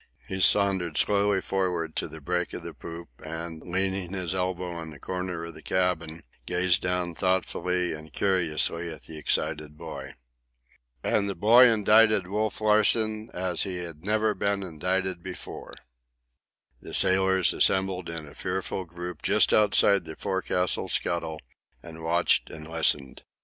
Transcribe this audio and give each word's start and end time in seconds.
He 0.27 0.39
sauntered 0.39 0.97
slowly 0.97 1.41
forward 1.41 1.95
to 1.97 2.07
the 2.07 2.19
break 2.21 2.53
of 2.53 2.63
the 2.63 2.73
poop, 2.73 3.09
and, 3.23 3.61
leaning 3.61 4.13
his 4.13 4.33
elbow 4.33 4.71
on 4.71 4.89
the 4.89 4.97
corner 4.97 5.45
of 5.45 5.53
the 5.53 5.61
cabin, 5.61 6.23
gazed 6.47 6.81
down 6.81 7.13
thoughtfully 7.13 7.93
and 7.93 8.11
curiously 8.11 8.89
at 8.91 9.03
the 9.03 9.19
excited 9.19 9.77
boy. 9.77 10.15
And 11.03 11.29
the 11.29 11.35
boy 11.35 11.67
indicted 11.67 12.25
Wolf 12.25 12.61
Larsen 12.61 13.29
as 13.35 13.61
he 13.61 13.75
had 13.75 14.03
never 14.03 14.33
been 14.33 14.63
indicted 14.63 15.21
before. 15.21 15.75
The 16.81 16.95
sailors 16.95 17.53
assembled 17.53 18.09
in 18.09 18.25
a 18.27 18.33
fearful 18.33 18.85
group 18.85 19.21
just 19.21 19.53
outside 19.53 20.05
the 20.05 20.15
forecastle 20.15 20.87
scuttle 20.87 21.39
and 21.83 22.03
watched 22.03 22.49
and 22.49 22.67
listened. 22.67 23.23